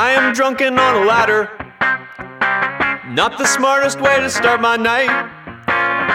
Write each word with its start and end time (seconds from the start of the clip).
I 0.00 0.12
am 0.12 0.32
drunken 0.32 0.78
on 0.78 1.02
a 1.02 1.04
ladder. 1.04 1.50
Not 3.12 3.36
the 3.36 3.44
smartest 3.44 4.00
way 4.00 4.18
to 4.18 4.30
start 4.30 4.58
my 4.58 4.78
night. 4.78 5.12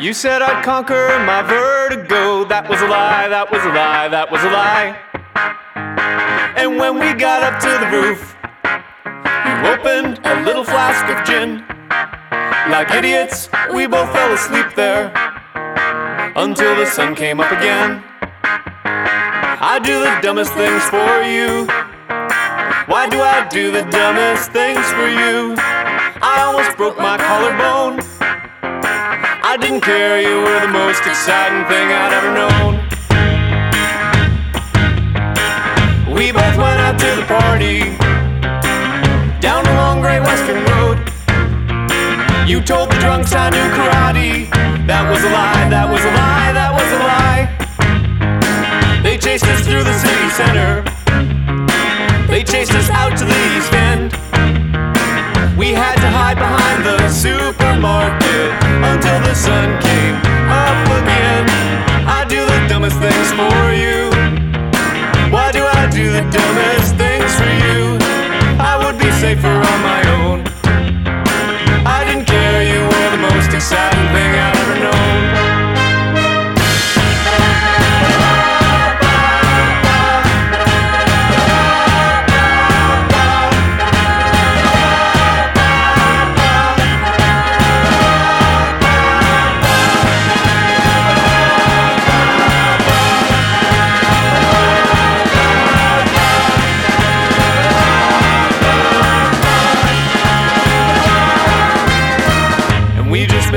You 0.00 0.14
said 0.14 0.40
I'd 0.40 0.64
conquer 0.64 1.22
my 1.26 1.42
vertigo. 1.42 2.46
That 2.46 2.70
was 2.70 2.80
a 2.80 2.86
lie, 2.88 3.28
that 3.28 3.52
was 3.52 3.62
a 3.64 3.68
lie, 3.68 4.08
that 4.08 4.32
was 4.32 4.42
a 4.44 4.48
lie. 4.48 4.96
And 6.56 6.78
when 6.78 6.94
we 6.98 7.12
got 7.12 7.42
up 7.42 7.60
to 7.60 7.72
the 7.76 7.88
roof, 7.92 8.34
you 9.44 9.68
opened 9.68 10.24
a 10.24 10.42
little 10.42 10.64
flask 10.64 11.04
of 11.12 11.20
gin. 11.26 11.60
Like 12.72 12.90
idiots, 12.92 13.50
we 13.74 13.86
both 13.86 14.10
fell 14.10 14.32
asleep 14.32 14.74
there 14.74 15.12
until 16.34 16.74
the 16.76 16.86
sun 16.86 17.14
came 17.14 17.40
up 17.40 17.52
again. 17.52 18.02
I 19.60 19.78
do 19.84 20.00
the 20.00 20.18
dumbest 20.22 20.54
things 20.54 20.82
for 20.88 21.20
you. 21.28 21.85
Why 22.86 23.08
do 23.08 23.20
I 23.20 23.48
do 23.48 23.72
the 23.72 23.82
dumbest 23.82 24.52
things 24.52 24.86
for 24.94 25.08
you? 25.08 25.56
I 25.58 26.46
almost 26.46 26.76
broke 26.76 26.96
my 26.96 27.18
collarbone. 27.18 27.98
I 29.42 29.56
didn't 29.60 29.80
care, 29.80 30.22
you 30.22 30.36
were 30.46 30.60
the 30.60 30.70
most 30.70 31.02
exciting 31.02 31.66
thing 31.66 31.90
I'd 31.90 32.14
ever 32.14 32.30
known. 32.30 32.78
We 36.14 36.30
both 36.30 36.56
went 36.56 36.78
out 36.78 36.96
to 37.02 37.10
the 37.18 37.26
party 37.26 37.98
down 39.42 39.64
the 39.64 39.74
long 39.74 40.00
Great 40.00 40.20
Western 40.20 40.62
Road. 40.70 41.02
You 42.46 42.62
told 42.62 42.90
the 42.90 42.98
drunks 43.00 43.32
I 43.34 43.50
knew 43.50 43.66
karate. 43.74 44.46
That 44.86 45.10
was 45.10 45.24
a 45.24 45.30
lie, 45.34 45.55
hide 56.16 56.38
behind 56.38 56.80
the 56.88 56.98
supermarket 57.10 58.48
until 58.90 59.18
the 59.28 59.34
sun 59.34 59.68
came 59.82 60.16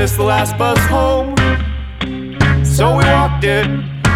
missed 0.00 0.16
the 0.16 0.22
last 0.22 0.56
bus 0.56 0.78
home. 0.86 1.36
So 2.64 2.96
we 2.96 3.04
walked 3.04 3.44
it, 3.44 3.66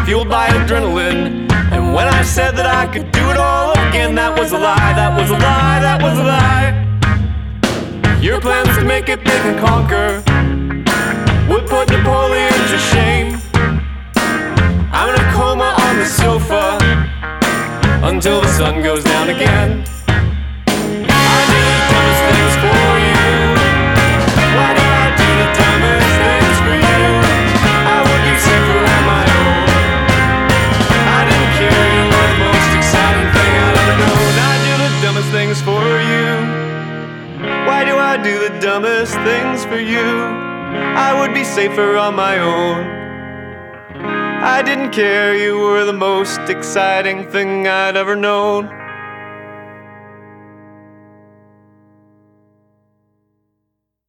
fueled 0.06 0.30
by 0.30 0.48
adrenaline. 0.48 1.52
And 1.72 1.92
when 1.92 2.08
I 2.08 2.22
said 2.22 2.52
that 2.56 2.64
I 2.64 2.86
could 2.90 3.12
do 3.12 3.20
it 3.28 3.36
all 3.36 3.72
again, 3.88 4.14
that 4.14 4.32
was 4.38 4.52
a 4.52 4.58
lie, 4.58 4.94
that 4.94 5.12
was 5.14 5.28
a 5.28 5.34
lie, 5.34 5.80
that 5.86 6.00
was 6.00 6.16
a 6.18 6.24
lie. 6.24 6.72
Your 8.22 8.40
plans 8.40 8.74
to 8.78 8.82
make 8.82 9.10
it 9.10 9.22
big 9.24 9.42
and 9.44 9.58
conquer 9.60 10.24
would 11.52 11.66
put 11.68 11.90
Napoleon 11.90 12.56
to 12.72 12.78
shame. 12.92 13.36
I'm 14.90 15.12
in 15.12 15.20
a 15.20 15.33
coma 15.36 15.77
on 15.86 15.98
the 15.98 16.06
sofa 16.06 16.78
until 18.08 18.40
the 18.40 18.48
sun 18.56 18.83
goes 18.83 19.05
down 19.05 19.28
again. 19.28 19.84
Dumbest 38.64 39.13
things 39.17 39.63
for 39.67 39.79
you? 39.79 40.01
I 40.01 41.13
would 41.20 41.35
be 41.35 41.45
safer 41.45 41.98
on 41.98 42.17
my 42.17 42.39
own. 42.39 42.86
I 44.42 44.63
didn't 44.63 44.91
care, 44.91 45.36
you 45.36 45.58
were 45.58 45.85
the 45.85 45.92
most 45.92 46.41
exciting 46.48 47.30
thing 47.30 47.69
I'd 47.69 47.95
ever 47.95 48.17
known. 48.17 48.83